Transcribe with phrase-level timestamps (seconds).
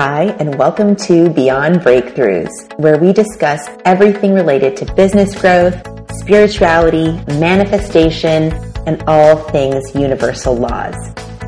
[0.00, 5.74] Hi, and welcome to Beyond Breakthroughs, where we discuss everything related to business growth,
[6.20, 7.10] spirituality,
[7.40, 8.52] manifestation,
[8.86, 10.94] and all things universal laws.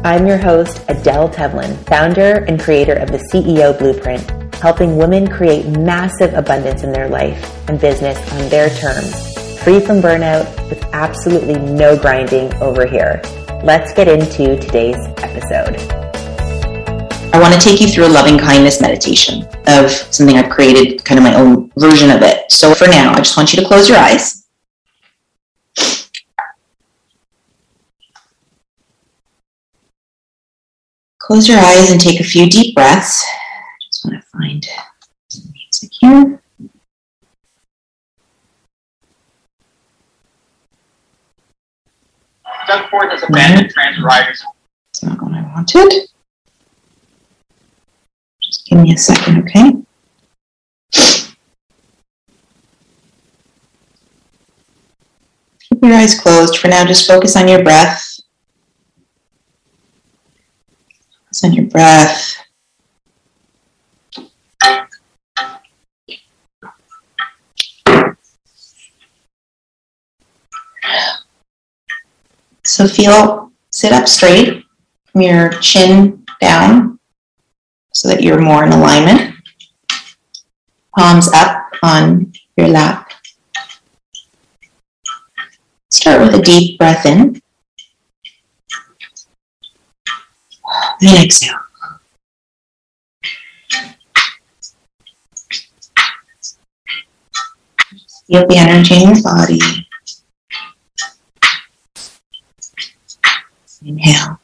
[0.03, 5.69] I'm your host, Adele Tevlin, founder and creator of the CEO Blueprint, helping women create
[5.69, 11.55] massive abundance in their life and business on their terms, free from burnout, with absolutely
[11.55, 13.23] no grinding over here.
[13.63, 16.10] Let's get into today's episode.
[17.33, 21.17] I want to take you through a loving kindness meditation of something I've created, kind
[21.17, 22.51] of my own version of it.
[22.51, 24.47] So for now, I just want you to close your eyes.
[31.19, 33.25] Close your eyes and take a few deep breaths.
[33.87, 34.67] Just want to find
[35.29, 36.43] some music here.
[42.67, 44.45] Doug Ford has abandoned transit riders.
[44.93, 46.10] It's not what I wanted.
[48.51, 49.73] Give me a second, okay?
[55.61, 56.59] Keep your eyes closed.
[56.59, 58.21] For now, just focus on your breath.
[61.25, 62.37] Focus on your breath.
[72.65, 74.65] So feel, sit up straight
[75.07, 77.00] from your chin down
[77.93, 79.35] so that you're more in alignment.
[80.97, 83.11] Palms up on your lap.
[85.89, 87.41] Start with a deep breath in.
[91.03, 91.59] And exhale.
[98.27, 99.61] Feel the energy in your body.
[103.83, 104.39] Inhale.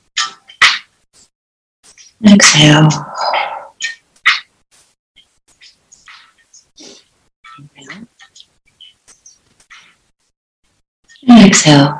[2.26, 2.88] Exhale.
[11.28, 11.98] And exhale.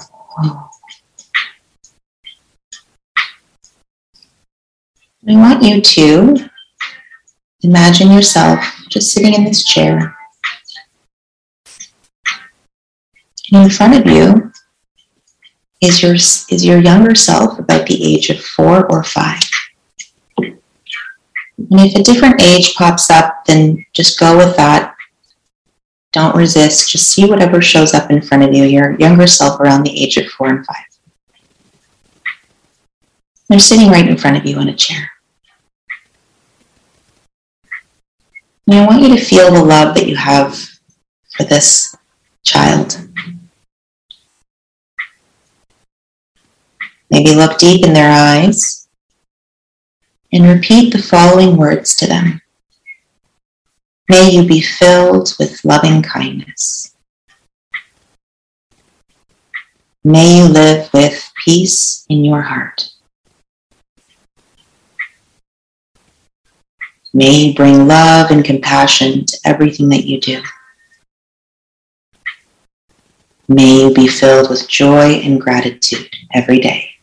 [5.28, 6.36] I want you to
[7.62, 10.16] imagine yourself just sitting in this chair.
[13.52, 14.52] And in front of you
[15.80, 19.42] is your, is your younger self about the age of four or five.
[20.38, 24.95] And if a different age pops up, then just go with that.
[26.16, 26.90] Don't resist.
[26.90, 30.16] Just see whatever shows up in front of you, your younger self around the age
[30.16, 30.86] of four and five.
[33.50, 35.10] They're sitting right in front of you on a chair.
[38.66, 40.58] And I want you to feel the love that you have
[41.36, 41.94] for this
[42.44, 42.98] child.
[47.10, 48.88] Maybe look deep in their eyes
[50.32, 52.40] and repeat the following words to them.
[54.08, 56.94] May you be filled with loving kindness.
[60.04, 62.88] May you live with peace in your heart.
[67.12, 70.42] May you bring love and compassion to everything that you do.
[73.48, 76.95] May you be filled with joy and gratitude every day.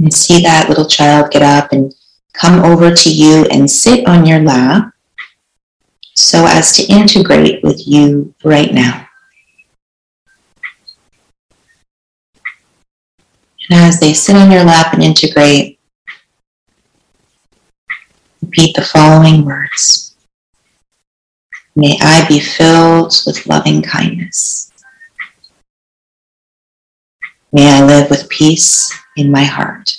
[0.00, 1.94] And see that little child get up and
[2.32, 4.94] come over to you and sit on your lap
[6.14, 9.06] so as to integrate with you right now.
[13.68, 15.78] And as they sit on your lap and integrate,
[18.42, 20.16] repeat the following words.
[21.76, 24.72] May I be filled with loving kindness.
[27.52, 29.96] May I live with peace in my heart.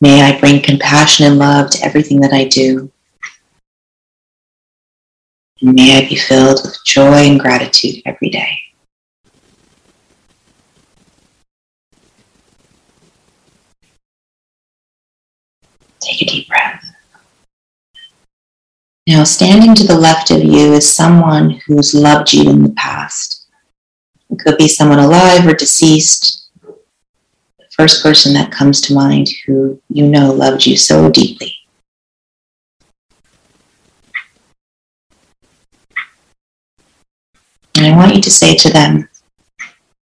[0.00, 2.90] May I bring compassion and love to everything that I do.
[5.60, 8.58] And may I be filled with joy and gratitude every day.
[16.00, 16.84] Take a deep breath.
[19.06, 23.43] Now, standing to the left of you is someone who's loved you in the past.
[24.30, 26.48] It could be someone alive or deceased.
[26.62, 31.54] The first person that comes to mind who you know loved you so deeply.
[37.76, 39.08] And I want you to say to them,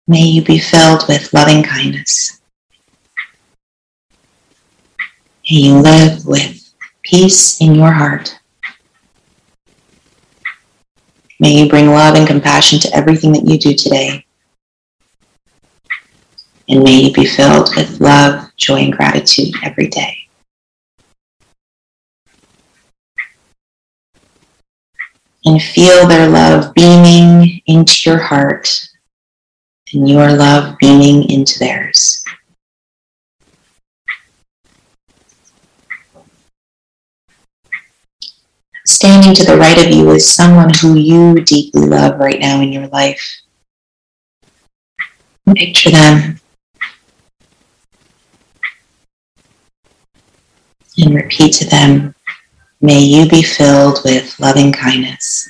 [0.07, 2.41] May you be filled with loving kindness.
[5.51, 8.38] May you live with peace in your heart.
[11.41, 14.25] May you bring love and compassion to everything that you do today.
[16.69, 20.17] And may you be filled with love, joy, and gratitude every day.
[25.45, 28.89] And feel their love beaming into your heart
[29.95, 32.18] and your love beaming into theirs.
[39.01, 42.73] Standing to the right of you is someone who you deeply love right now in
[42.73, 43.43] your life.
[45.55, 46.41] Picture them
[50.99, 52.13] and repeat to them,
[52.81, 55.49] may you be filled with loving kindness.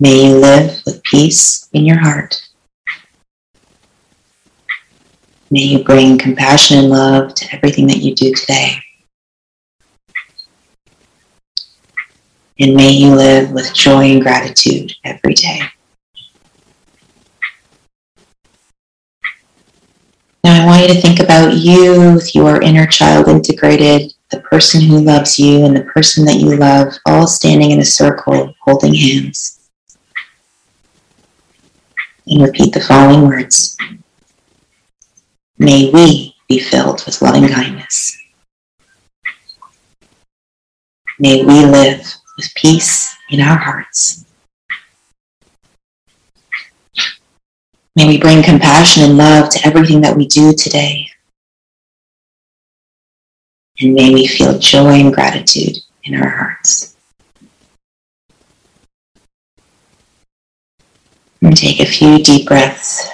[0.00, 2.44] May you live with peace in your heart.
[5.52, 8.82] May you bring compassion and love to everything that you do today.
[12.60, 15.62] And may you live with joy and gratitude every day.
[20.44, 24.82] Now, I want you to think about you with your inner child integrated, the person
[24.82, 28.92] who loves you and the person that you love, all standing in a circle holding
[28.92, 29.70] hands.
[32.26, 33.78] And repeat the following words
[35.58, 38.18] May we be filled with loving kindness.
[41.18, 44.24] May we live with peace in our hearts.
[47.94, 51.10] May we bring compassion and love to everything that we do today.
[53.80, 56.96] And may we feel joy and gratitude in our hearts.
[61.42, 63.06] And take a few deep breaths.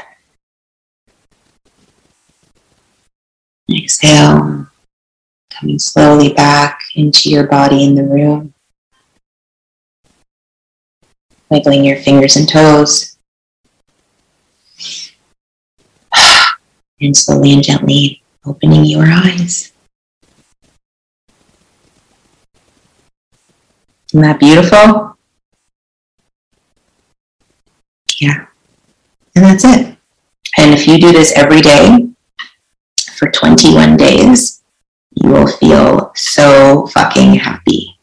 [3.68, 4.68] Exhale,
[5.50, 8.54] coming slowly back into your body in the room.
[11.50, 13.16] Wiggling your fingers and toes.
[17.00, 19.72] and slowly and gently opening your eyes.
[24.10, 25.16] Isn't that beautiful?
[28.20, 28.46] Yeah.
[29.34, 29.96] And that's it.
[30.58, 32.08] And if you do this every day
[33.16, 34.62] for 21 days,
[35.10, 37.95] you will feel so fucking happy.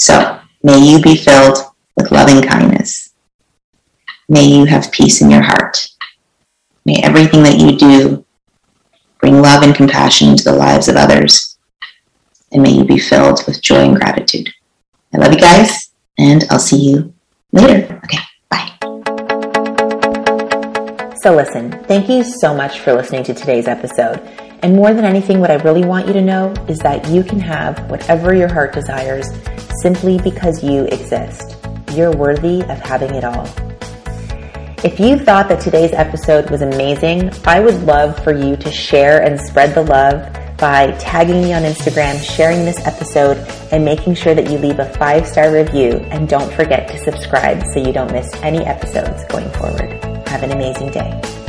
[0.00, 1.58] So, may you be filled
[1.96, 3.10] with loving kindness
[4.30, 5.88] May you have peace in your heart.
[6.84, 8.24] May everything that you do
[9.18, 11.58] bring love and compassion into the lives of others.
[12.52, 14.48] And may you be filled with joy and gratitude.
[15.12, 17.12] I love you guys, and I'll see you
[17.50, 18.00] later.
[18.04, 18.18] Okay,
[18.48, 18.72] bye.
[21.24, 24.20] So, listen, thank you so much for listening to today's episode.
[24.62, 27.40] And more than anything, what I really want you to know is that you can
[27.40, 29.26] have whatever your heart desires
[29.80, 31.56] simply because you exist.
[31.92, 33.46] You're worthy of having it all.
[34.82, 39.22] If you thought that today's episode was amazing, I would love for you to share
[39.22, 43.38] and spread the love by tagging me on Instagram, sharing this episode,
[43.72, 45.92] and making sure that you leave a five star review.
[46.10, 49.90] And don't forget to subscribe so you don't miss any episodes going forward.
[50.28, 51.39] Have an amazing day.